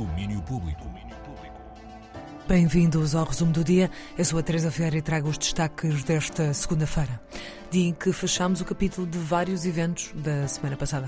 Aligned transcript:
Domínio 0.00 0.40
Público. 0.40 0.88
Bem-vindos 2.48 3.14
ao 3.14 3.26
resumo 3.26 3.52
do 3.52 3.62
dia. 3.62 3.90
Eu 4.16 4.24
sou 4.24 4.38
a 4.38 4.42
Teresa 4.42 4.70
Ferreira 4.70 4.96
e 4.96 5.02
trago 5.02 5.28
os 5.28 5.36
destaques 5.36 6.02
desta 6.04 6.54
segunda-feira, 6.54 7.20
dia 7.70 7.90
em 7.90 7.92
que 7.92 8.10
fechamos 8.10 8.62
o 8.62 8.64
capítulo 8.64 9.06
de 9.06 9.18
vários 9.18 9.66
eventos 9.66 10.10
da 10.14 10.48
semana 10.48 10.74
passada. 10.74 11.06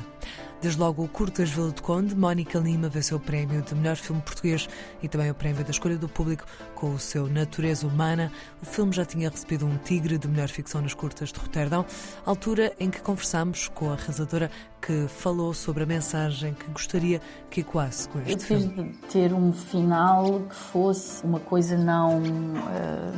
Desde 0.60 0.78
logo 0.78 1.02
o 1.02 1.08
Curtas 1.08 1.50
Vila 1.50 1.72
de 1.72 1.82
Conde, 1.82 2.14
Mónica 2.14 2.58
Lima 2.58 2.88
venceu 2.88 3.16
o 3.16 3.20
prémio 3.20 3.62
de 3.62 3.74
melhor 3.74 3.96
filme 3.96 4.22
português 4.22 4.68
e 5.02 5.08
também 5.08 5.28
o 5.30 5.34
prémio 5.34 5.64
da 5.64 5.70
escolha 5.72 5.96
do 5.96 6.08
público 6.08 6.44
com 6.76 6.94
o 6.94 6.98
seu 7.00 7.26
Natureza 7.28 7.84
Humana. 7.86 8.30
O 8.62 8.66
filme 8.66 8.92
já 8.92 9.04
tinha 9.04 9.28
recebido 9.28 9.66
um 9.66 9.76
Tigre 9.78 10.18
de 10.18 10.28
melhor 10.28 10.48
ficção 10.48 10.80
nas 10.80 10.94
curtas 10.94 11.32
de 11.32 11.38
Roterdão, 11.40 11.84
altura 12.24 12.72
em 12.78 12.90
que 12.90 13.00
conversamos 13.00 13.68
com 13.68 13.90
a 13.90 13.96
realizadora 13.96 14.50
que 14.80 15.06
falou 15.08 15.52
sobre 15.52 15.82
a 15.82 15.86
mensagem 15.86 16.54
que 16.54 16.70
gostaria 16.70 17.20
que 17.50 17.60
ecoasse 17.62 18.08
com 18.08 18.20
este 18.20 18.32
Eu 18.34 18.38
filme. 18.40 18.92
de 18.92 18.98
ter 19.08 19.32
um 19.34 19.52
final 19.52 20.40
que 20.48 20.54
fosse 20.54 21.24
uma 21.24 21.40
coisa 21.40 21.76
não. 21.76 22.22
eh, 22.70 23.12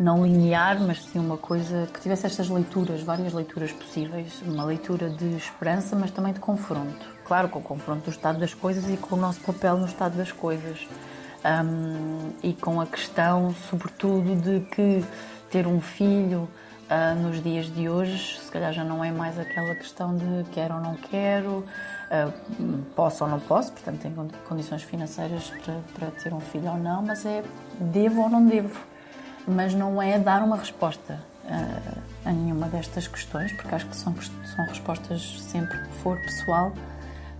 não 0.00 0.24
linear, 0.24 0.80
mas 0.80 1.04
sim 1.04 1.18
uma 1.18 1.36
coisa 1.36 1.86
que 1.92 2.00
tivesse 2.00 2.26
estas 2.26 2.48
leituras, 2.48 3.02
várias 3.02 3.34
leituras 3.34 3.70
possíveis. 3.70 4.40
Uma 4.42 4.64
leitura 4.64 5.10
de 5.10 5.36
esperança, 5.36 5.94
mas 5.94 6.10
também 6.10 6.32
de 6.32 6.40
confronto. 6.40 7.06
Claro, 7.24 7.50
com 7.50 7.58
o 7.58 7.62
confronto 7.62 8.04
do 8.04 8.10
estado 8.10 8.38
das 8.40 8.54
coisas 8.54 8.88
e 8.88 8.96
com 8.96 9.14
o 9.14 9.18
nosso 9.18 9.40
papel 9.40 9.76
no 9.76 9.86
estado 9.86 10.16
das 10.16 10.32
coisas. 10.32 10.88
Ahm, 11.44 12.30
e 12.42 12.54
com 12.54 12.80
a 12.80 12.86
questão, 12.86 13.54
sobretudo, 13.68 14.36
de 14.36 14.60
que 14.74 15.04
ter 15.50 15.66
um 15.66 15.80
filho 15.80 16.48
ah, 16.88 17.14
nos 17.14 17.42
dias 17.42 17.66
de 17.66 17.88
hoje, 17.88 18.40
se 18.40 18.50
calhar 18.50 18.72
já 18.72 18.82
não 18.82 19.04
é 19.04 19.12
mais 19.12 19.38
aquela 19.38 19.74
questão 19.74 20.16
de 20.16 20.44
quero 20.50 20.74
ou 20.74 20.80
não 20.80 20.94
quero, 20.94 21.64
ah, 22.10 22.30
posso 22.96 23.22
ou 23.24 23.30
não 23.30 23.38
posso, 23.38 23.72
portanto, 23.72 24.00
tenho 24.00 24.14
condi- 24.14 24.34
condições 24.48 24.82
financeiras 24.82 25.52
para, 25.64 25.74
para 25.98 26.10
ter 26.22 26.32
um 26.32 26.40
filho 26.40 26.70
ou 26.70 26.78
não, 26.78 27.02
mas 27.02 27.24
é 27.24 27.44
devo 27.78 28.22
ou 28.22 28.28
não 28.28 28.44
devo 28.46 28.89
mas 29.46 29.74
não 29.74 30.00
é 30.00 30.18
dar 30.18 30.42
uma 30.42 30.56
resposta 30.56 31.18
ah, 31.46 31.98
a 32.24 32.32
nenhuma 32.32 32.68
destas 32.68 33.08
questões, 33.08 33.52
porque 33.52 33.74
acho 33.74 33.86
que 33.86 33.96
são, 33.96 34.14
são 34.56 34.64
respostas 34.66 35.40
sempre 35.40 35.78
que 35.78 35.92
for 36.02 36.16
pessoal, 36.18 36.72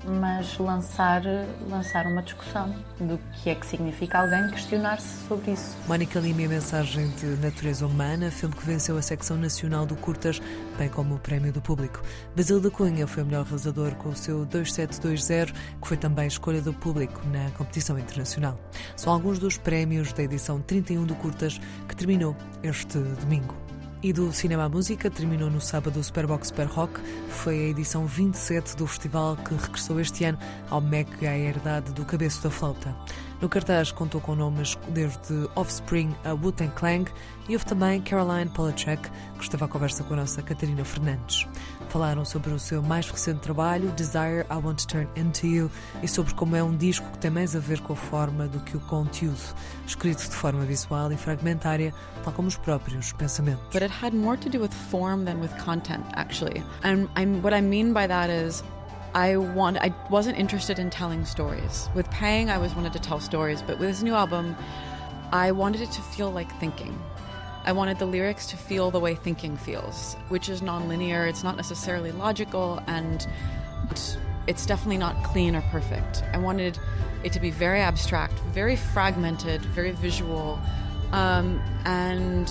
mas 0.04 0.58
lançar, 0.58 1.22
lançar 1.68 2.06
uma 2.06 2.22
discussão 2.22 2.74
do 2.98 3.18
que 3.32 3.50
é 3.50 3.54
que 3.54 3.66
significa 3.66 4.18
alguém 4.18 4.48
questionar-se 4.50 5.26
sobre 5.28 5.52
isso. 5.52 5.76
Mónica 5.86 6.18
Lima 6.18 6.48
mensagem 6.48 7.08
de 7.10 7.26
natureza 7.42 7.86
humana, 7.86 8.30
filme 8.30 8.54
que 8.54 8.64
venceu 8.64 8.96
a 8.96 9.02
secção 9.02 9.36
nacional 9.36 9.84
do 9.84 9.94
Curtas, 9.96 10.40
bem 10.78 10.88
como 10.88 11.14
o 11.14 11.18
prémio 11.18 11.52
do 11.52 11.60
público. 11.60 12.02
Basílio 12.34 12.60
da 12.60 12.70
Cunha 12.70 13.06
foi 13.06 13.22
o 13.22 13.26
melhor 13.26 13.44
realizador 13.44 13.94
com 13.96 14.08
o 14.10 14.16
seu 14.16 14.44
2720, 14.46 15.52
que 15.52 15.88
foi 15.88 15.96
também 15.96 16.26
escolha 16.26 16.62
do 16.62 16.72
público 16.72 17.20
na 17.28 17.50
competição 17.50 17.98
internacional. 17.98 18.58
São 18.96 19.12
alguns 19.12 19.38
dos 19.38 19.56
prémios 19.56 20.12
da 20.12 20.22
edição 20.22 20.60
31 20.60 21.04
do 21.04 21.14
Curtas, 21.14 21.60
que 21.88 21.94
terminou 21.94 22.36
este 22.62 22.98
domingo. 22.98 23.69
E 24.02 24.14
do 24.14 24.32
Cinema 24.32 24.64
à 24.64 24.68
Música 24.68 25.10
terminou 25.10 25.50
no 25.50 25.60
sábado 25.60 26.00
o 26.00 26.02
Superbox 26.02 26.48
Super 26.48 26.66
Rock. 26.66 26.98
Foi 27.28 27.58
a 27.58 27.68
edição 27.68 28.06
27 28.06 28.74
do 28.74 28.86
festival 28.86 29.36
que 29.36 29.52
regressou 29.52 30.00
este 30.00 30.24
ano 30.24 30.38
ao 30.70 30.80
MEC 30.80 31.26
à 31.26 31.36
herdade 31.36 31.92
do 31.92 32.02
Cabeço 32.06 32.42
da 32.42 32.50
Flauta. 32.50 32.96
No 33.40 33.48
cartaz 33.48 33.90
contou 33.90 34.20
com 34.20 34.34
nomes 34.34 34.78
desde 34.90 35.48
Offspring 35.56 36.14
a 36.24 36.34
Wu-Tang 36.34 36.72
Clan 36.74 37.04
e 37.48 37.54
houve 37.54 37.64
também 37.64 38.00
Caroline 38.02 38.50
Polachek, 38.50 39.02
que 39.38 39.42
esteve 39.42 39.64
à 39.64 39.68
conversa 39.68 40.04
com 40.04 40.12
a 40.12 40.18
nossa 40.18 40.42
Catarina 40.42 40.84
Fernandes. 40.84 41.46
Falaram 41.88 42.22
sobre 42.24 42.50
o 42.52 42.58
seu 42.58 42.82
mais 42.82 43.10
recente 43.10 43.40
trabalho, 43.40 43.90
Desire 43.92 44.44
I 44.50 44.54
Want 44.62 44.82
to 44.82 44.86
Turn 44.86 45.08
Into 45.16 45.46
You, 45.46 45.70
e 46.02 46.06
sobre 46.06 46.34
como 46.34 46.54
é 46.54 46.62
um 46.62 46.76
disco 46.76 47.10
que 47.12 47.18
tem 47.18 47.30
mais 47.30 47.56
a 47.56 47.58
ver 47.58 47.80
com 47.80 47.94
a 47.94 47.96
forma 47.96 48.46
do 48.46 48.60
que 48.60 48.76
o 48.76 48.80
conteúdo, 48.80 49.40
escrito 49.86 50.28
de 50.28 50.36
forma 50.36 50.60
visual 50.66 51.10
e 51.10 51.16
fragmentária, 51.16 51.94
tal 52.22 52.32
como 52.34 52.46
os 52.46 52.56
próprios 52.58 53.12
pensamentos. 53.14 53.64
but 53.72 53.82
it 53.82 53.90
had 53.90 54.12
more 54.14 54.36
to 54.36 54.50
do 54.50 54.60
with 54.60 54.70
form 54.90 55.24
than 55.24 55.40
with 55.40 55.50
content 55.64 56.04
actually 56.12 56.62
and 56.84 57.08
I'm, 57.16 57.40
what 57.42 57.54
i 57.56 57.60
mean 57.62 57.92
by 57.92 58.06
that 58.06 58.30
is 58.30 58.62
i 59.14 59.36
want 59.36 59.76
i 59.78 59.94
wasn't 60.10 60.36
interested 60.38 60.78
in 60.78 60.90
telling 60.90 61.24
stories. 61.24 61.88
With 61.94 62.10
Pang, 62.10 62.50
i 62.50 62.58
was 62.58 62.74
wanted 62.74 62.92
to 62.92 62.98
tell 62.98 63.20
stories 63.20 63.62
but 63.62 63.78
with 63.78 63.88
this 63.88 64.02
new 64.02 64.14
album 64.14 64.56
i 65.32 65.52
wanted 65.52 65.80
it 65.80 65.90
to 65.92 66.02
feel 66.02 66.30
like 66.30 66.50
thinking. 66.58 66.98
I 67.62 67.72
wanted 67.72 67.98
the 67.98 68.06
lyrics 68.06 68.46
to 68.46 68.56
feel 68.56 68.90
the 68.90 69.00
way 69.00 69.14
thinking 69.14 69.56
feels 69.56 70.16
which 70.28 70.48
is 70.48 70.62
non-linear 70.62 71.26
it's 71.26 71.44
not 71.44 71.56
necessarily 71.56 72.12
logical 72.12 72.82
and 72.86 73.26
it's 74.46 74.66
definitely 74.66 74.98
not 74.98 75.22
clean 75.22 75.54
or 75.54 75.60
perfect. 75.70 76.24
I 76.32 76.38
wanted 76.38 76.78
it 77.22 77.32
to 77.34 77.40
be 77.40 77.50
very 77.50 77.80
abstract 77.80 78.34
very 78.52 78.76
fragmented 78.76 79.60
very 79.66 79.90
visual 79.90 80.58
um, 81.12 81.60
and 81.84 82.50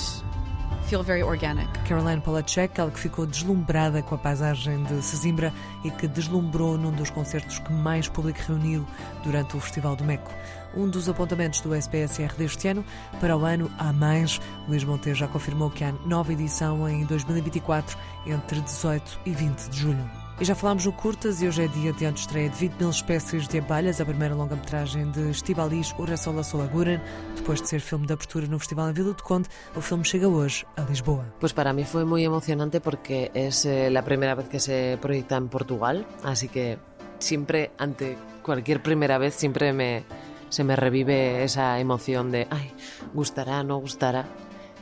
feel 0.89 1.03
very 1.03 1.21
organic. 1.21 1.69
Caroline 1.87 2.19
Polachek, 2.19 2.79
ela 2.79 2.89
que 2.89 2.99
ficou 2.99 3.23
deslumbrada 3.23 4.01
com 4.01 4.15
a 4.15 4.17
paisagem 4.17 4.83
de 4.85 5.03
Sesimbra 5.03 5.53
e 5.83 5.91
que 5.91 6.07
deslumbrou 6.07 6.79
num 6.79 6.91
dos 6.91 7.11
concertos 7.11 7.59
que 7.59 7.71
mais 7.71 8.07
público 8.07 8.39
reuniu 8.47 8.83
durante 9.23 9.55
o 9.55 9.59
Festival 9.59 9.95
do 9.95 10.03
Meco. 10.03 10.31
Um 10.75 10.89
dos 10.89 11.07
apontamentos 11.07 11.61
do 11.61 11.75
SPSR 11.75 12.33
deste 12.35 12.67
ano, 12.67 12.83
para 13.19 13.37
o 13.37 13.45
ano 13.45 13.71
há 13.77 13.93
mais. 13.93 14.41
Luís 14.67 14.83
Monteiro 14.83 15.17
já 15.17 15.27
confirmou 15.27 15.69
que 15.69 15.83
há 15.83 15.91
nova 16.07 16.33
edição 16.33 16.89
em 16.89 17.05
2024, 17.05 17.95
entre 18.25 18.59
18 18.59 19.19
e 19.27 19.31
20 19.31 19.69
de 19.69 19.77
julho. 19.77 20.28
E 20.41 20.45
já 20.45 20.55
falámos 20.55 20.85
no 20.85 20.93
Curtas 20.93 21.41
e 21.41 21.47
hoje 21.49 21.65
é 21.65 21.67
dia 21.67 21.91
de 21.91 22.17
estreia 22.17 22.49
de 22.49 22.55
20 22.55 22.79
mil 22.79 22.89
espécies 22.89 23.45
de 23.45 23.59
abelhas, 23.59 23.99
a 23.99 24.05
primeira 24.05 24.33
longa-metragem 24.33 25.11
de 25.11 25.31
Estibalis 25.31 25.93
Urasola 25.99 26.43
Solaguren. 26.43 27.01
Depois 27.35 27.61
de 27.61 27.67
ser 27.67 27.81
filme 27.81 28.07
de 28.07 28.13
abertura 28.13 28.47
no 28.47 28.57
Festival 28.57 28.89
em 28.89 28.93
Vila 28.93 29.11
do 29.13 29.21
Conde, 29.21 29.49
o 29.75 29.81
filme 29.81 30.05
chega 30.05 30.29
hoje 30.29 30.65
a 30.77 30.83
Lisboa. 30.83 31.25
Pues 31.41 31.51
para 31.51 31.73
mí 31.73 31.83
fue 31.83 32.05
muy 32.05 32.23
emocionante 32.23 32.79
porque 32.79 33.31
es 33.33 33.65
eh, 33.65 33.89
la 33.89 34.01
primera 34.01 34.33
vez 34.33 34.47
que 34.47 34.61
se 34.61 34.97
proyecta 35.01 35.35
en 35.35 35.49
Portugal, 35.49 36.07
así 36.23 36.47
que 36.47 36.77
siempre, 37.19 37.71
ante 37.77 38.17
cualquier 38.41 38.81
primera 38.81 39.17
vez, 39.17 39.35
siempre 39.35 39.73
me, 39.73 40.05
se 40.47 40.63
me 40.63 40.77
revive 40.77 41.43
esa 41.43 41.77
emoción 41.81 42.31
de, 42.31 42.47
ay, 42.49 42.71
gustará, 43.13 43.61
no 43.63 43.77
gustará. 43.79 44.25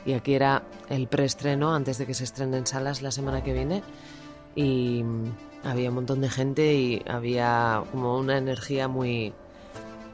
Y 0.06 0.13
aquí 0.13 0.35
era 0.35 0.62
el 0.88 1.07
preestreno 1.07 1.74
antes 1.74 1.97
de 1.97 2.06
que 2.06 2.13
se 2.13 2.25
estrene 2.25 2.57
en 2.57 2.68
salas 2.68 3.01
la 3.01 3.09
semana 3.09 3.44
que 3.44 3.53
viene 3.53 3.81
y 4.57 5.03
había 5.63 5.90
un 5.90 5.95
montón 5.95 6.22
de 6.22 6.29
gente 6.29 6.73
y 6.73 7.01
había 7.07 7.84
como 7.91 8.18
una 8.18 8.38
energía 8.38 8.88
muy, 8.88 9.34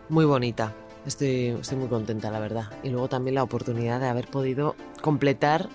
muy 0.10 0.26
bonita. 0.26 0.74
Estoy, 1.06 1.58
estoy 1.60 1.78
muy 1.78 1.90
contenta, 1.90 2.32
la 2.32 2.40
verdad. 2.40 2.66
Y 2.84 2.90
luego 2.90 3.10
también 3.10 3.36
la 3.36 3.44
oportunidad 3.44 4.00
de 4.00 4.08
haber 4.08 4.28
podido 4.28 4.76
completar. 5.02 5.70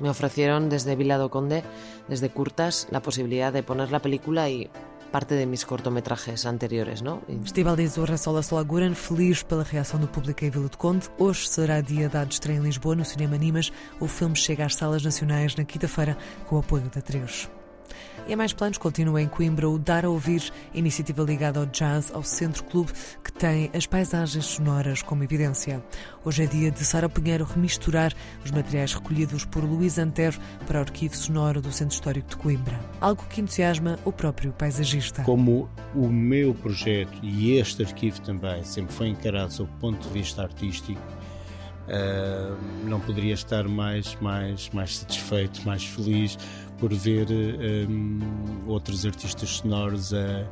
Me 0.00 0.08
ofrecieron 0.08 0.68
desde 0.68 0.94
Vila 0.94 1.18
do 1.18 1.30
Conde, 1.30 1.64
desde 2.06 2.30
Curtas, 2.30 2.86
la 2.90 3.00
posibilidad 3.00 3.52
de 3.52 3.64
poner 3.64 3.90
la 3.90 3.98
película 3.98 4.48
y 4.48 4.70
parte 5.10 5.34
de 5.34 5.46
mis 5.46 5.64
cortometrajes 5.64 6.46
anteriores, 6.46 7.02
¿no? 7.02 7.22
Y 7.26 7.42
Estibalis 7.44 7.96
Urrasola 7.98 8.42
Solaguren, 8.42 8.94
feliz 8.94 9.42
pela 9.42 9.64
reação 9.64 9.98
do 9.98 10.06
público 10.06 10.44
em 10.44 10.50
Vila 10.50 10.68
de 10.68 10.76
Conde. 10.76 11.08
Hoje 11.18 11.48
será 11.48 11.80
dia 11.80 12.08
da 12.08 12.22
estreia 12.24 12.58
em 12.58 12.62
Lisboa, 12.62 12.94
no 12.94 13.04
Cinema 13.04 13.36
Nimas. 13.36 13.72
O 13.98 14.06
filme 14.06 14.36
chega 14.36 14.66
às 14.66 14.76
salas 14.76 15.02
nacionais 15.02 15.56
na 15.56 15.64
quinta-feira, 15.64 16.16
com 16.46 16.56
o 16.56 16.58
apoio 16.60 16.84
da 16.94 17.00
3. 17.00 17.57
E 18.26 18.34
a 18.34 18.36
mais 18.36 18.52
planos 18.52 18.78
continua 18.78 19.22
em 19.22 19.28
Coimbra 19.28 19.68
o 19.68 19.78
Dar 19.78 20.04
a 20.04 20.10
Ouvir, 20.10 20.52
iniciativa 20.74 21.22
ligada 21.22 21.60
ao 21.60 21.66
jazz, 21.66 22.10
ao 22.12 22.22
Centro 22.22 22.64
Clube, 22.64 22.92
que 23.24 23.32
tem 23.32 23.70
as 23.72 23.86
paisagens 23.86 24.44
sonoras 24.44 25.02
como 25.02 25.24
evidência. 25.24 25.82
Hoje 26.24 26.44
é 26.44 26.46
dia 26.46 26.70
de 26.70 26.84
Sara 26.84 27.08
Pinheiro 27.08 27.44
remisturar 27.44 28.12
os 28.44 28.50
materiais 28.50 28.92
recolhidos 28.92 29.44
por 29.44 29.64
Luís 29.64 29.98
Antero 29.98 30.38
para 30.66 30.78
o 30.78 30.82
arquivo 30.82 31.16
sonoro 31.16 31.60
do 31.60 31.72
Centro 31.72 31.94
Histórico 31.94 32.28
de 32.28 32.36
Coimbra. 32.36 32.78
Algo 33.00 33.24
que 33.30 33.40
entusiasma 33.40 33.98
o 34.04 34.12
próprio 34.12 34.52
paisagista. 34.52 35.22
Como 35.22 35.70
o 35.94 36.08
meu 36.08 36.54
projeto 36.54 37.18
e 37.22 37.52
este 37.58 37.82
arquivo 37.82 38.20
também 38.20 38.62
sempre 38.64 38.92
foi 38.94 39.08
encarado 39.08 39.52
sob 39.52 39.70
o 39.70 39.80
ponto 39.80 40.06
de 40.06 40.12
vista 40.12 40.42
artístico, 40.42 41.00
não 42.84 43.00
poderia 43.00 43.34
estar 43.34 43.66
mais, 43.68 44.16
mais, 44.20 44.70
mais 44.70 44.98
satisfeito, 44.98 45.64
mais 45.66 45.84
feliz 45.84 46.38
por 46.78 46.92
ver 46.92 47.26
outros 48.66 49.04
artistas 49.04 49.48
sonoros 49.48 50.12
a, 50.14 50.44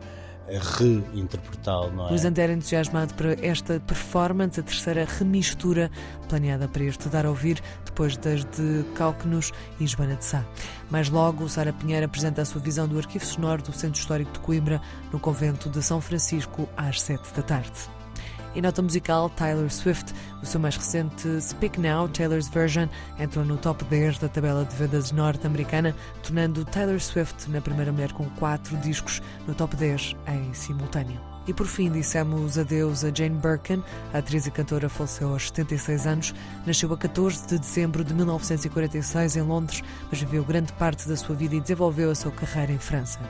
reinterpretá-lo, 0.48 1.92
não 1.92 2.06
é? 2.06 2.10
Luís 2.10 2.24
Antero 2.24 2.52
entusiasmado 2.52 3.12
para 3.14 3.32
esta 3.44 3.80
performance, 3.80 4.60
a 4.60 4.62
terceira 4.62 5.04
remistura 5.04 5.90
planeada 6.28 6.68
para 6.68 6.84
este 6.84 7.08
dar 7.08 7.26
a 7.26 7.30
ouvir, 7.30 7.60
depois 7.84 8.16
das 8.16 8.44
de 8.44 8.84
Cálquenos 8.94 9.52
e 9.80 9.86
Joana 9.86 10.14
de 10.14 10.24
Sá. 10.24 10.44
Mais 10.88 11.08
logo, 11.08 11.48
Sara 11.48 11.72
Pinheiro 11.72 12.06
apresenta 12.06 12.42
a 12.42 12.44
sua 12.44 12.60
visão 12.60 12.86
do 12.86 12.96
arquivo 12.96 13.24
sonoro 13.24 13.62
do 13.62 13.72
Centro 13.72 14.00
Histórico 14.00 14.32
de 14.32 14.38
Coimbra, 14.38 14.80
no 15.12 15.18
convento 15.18 15.68
de 15.68 15.82
São 15.82 16.00
Francisco, 16.00 16.68
às 16.76 17.00
sete 17.00 17.34
da 17.34 17.42
tarde. 17.42 17.95
E 18.56 18.62
nota 18.62 18.80
musical, 18.80 19.28
Tyler 19.28 19.70
Swift, 19.70 20.14
o 20.42 20.46
seu 20.46 20.58
mais 20.58 20.78
recente 20.78 21.28
Speak 21.42 21.78
Now, 21.78 22.08
Taylor's 22.08 22.48
Version, 22.48 22.88
entrou 23.18 23.44
no 23.44 23.58
top 23.58 23.84
10 23.84 24.16
da 24.16 24.30
tabela 24.30 24.64
de 24.64 24.74
vendas 24.74 25.12
norte-americana, 25.12 25.94
tornando 26.22 26.64
Taylor 26.64 26.98
Swift 26.98 27.50
na 27.50 27.60
primeira 27.60 27.92
mulher 27.92 28.14
com 28.14 28.24
quatro 28.30 28.74
discos 28.78 29.20
no 29.46 29.54
top 29.54 29.76
10 29.76 30.16
em 30.28 30.54
simultâneo. 30.54 31.20
E 31.46 31.52
por 31.52 31.66
fim 31.66 31.90
dissemos 31.90 32.56
adeus 32.56 33.04
a 33.04 33.12
Jane 33.14 33.38
Birkin, 33.38 33.82
a 34.14 34.18
atriz 34.18 34.46
e 34.46 34.50
cantora 34.50 34.88
faleceu 34.88 35.34
aos 35.34 35.48
76 35.48 36.06
anos, 36.06 36.34
nasceu 36.64 36.90
a 36.94 36.96
14 36.96 37.48
de 37.48 37.58
dezembro 37.58 38.02
de 38.02 38.14
1946 38.14 39.36
em 39.36 39.42
Londres, 39.42 39.84
mas 40.10 40.18
viveu 40.18 40.42
grande 40.42 40.72
parte 40.72 41.06
da 41.06 41.14
sua 41.14 41.36
vida 41.36 41.54
e 41.56 41.60
desenvolveu 41.60 42.10
a 42.10 42.14
sua 42.14 42.32
carreira 42.32 42.72
em 42.72 42.78
França 42.78 43.20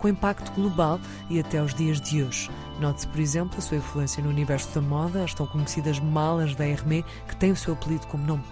com 0.00 0.08
impacto 0.08 0.50
global 0.52 0.98
e 1.28 1.38
até 1.38 1.58
aos 1.58 1.74
dias 1.74 2.00
de 2.00 2.22
hoje. 2.22 2.50
Note-se, 2.80 3.06
por 3.06 3.20
exemplo, 3.20 3.58
a 3.58 3.60
sua 3.60 3.76
influência 3.76 4.22
no 4.22 4.30
universo 4.30 4.74
da 4.74 4.80
moda, 4.80 5.22
as 5.22 5.34
tão 5.34 5.46
conhecidas 5.46 6.00
malas 6.00 6.54
da 6.56 6.66
Hermès, 6.66 7.04
que 7.28 7.36
tem 7.36 7.52
o 7.52 7.56
seu 7.56 7.74
apelido 7.74 8.06
como 8.06 8.24
nome. 8.24 8.44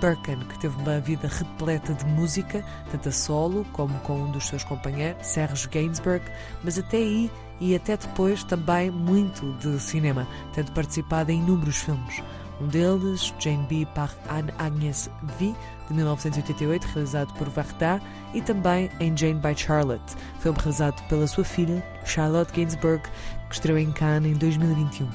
Birkin, 0.00 0.38
que 0.40 0.58
teve 0.58 0.76
uma 0.82 1.00
vida 1.00 1.26
repleta 1.28 1.94
de 1.94 2.04
música, 2.04 2.64
tanto 2.90 3.08
a 3.08 3.12
solo 3.12 3.64
como 3.72 3.98
com 4.00 4.24
um 4.24 4.30
dos 4.30 4.46
seus 4.46 4.62
companheiros, 4.62 5.26
Serge 5.26 5.68
Gainsbourg, 5.68 6.22
mas 6.62 6.78
até 6.78 6.98
aí 6.98 7.30
e 7.60 7.74
até 7.74 7.96
depois 7.96 8.44
também 8.44 8.90
muito 8.90 9.52
de 9.54 9.80
cinema, 9.80 10.26
tendo 10.52 10.72
participado 10.72 11.32
em 11.32 11.38
inúmeros 11.38 11.78
filmes. 11.78 12.22
Um 12.60 12.68
deles, 12.68 13.34
Jane 13.38 13.66
B. 13.68 13.86
par 13.94 14.14
Anne 14.28 14.52
Agnès 14.58 15.10
V, 15.38 15.54
de 15.88 15.94
1988, 15.94 16.84
realizado 16.84 17.34
por 17.34 17.48
Varda, 17.50 18.00
e 18.32 18.40
também 18.40 18.90
em 18.98 19.16
Jane 19.16 19.40
by 19.40 19.54
Charlotte, 19.54 20.16
filme 20.40 20.58
realizado 20.58 21.02
pela 21.08 21.26
sua 21.26 21.44
filha, 21.44 21.84
Charlotte 22.04 22.52
Gainsbourg, 22.52 23.02
que 23.48 23.54
estreou 23.54 23.78
em 23.78 23.92
Cannes 23.92 24.32
em 24.32 24.38
2021. 24.38 25.08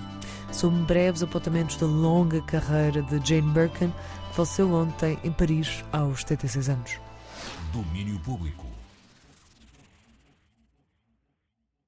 São 0.51 0.71
breves 0.83 1.23
apontamentos 1.23 1.77
da 1.77 1.87
longa 1.87 2.41
carreira 2.41 3.01
de 3.01 3.19
Jane 3.27 3.51
Birkin, 3.51 3.89
que 4.29 4.35
faleceu 4.35 4.71
ontem 4.73 5.17
em 5.23 5.31
Paris 5.31 5.83
aos 5.91 6.21
76 6.21 6.69
anos. 6.69 6.99
Domínio 7.73 8.19
Público. 8.19 8.65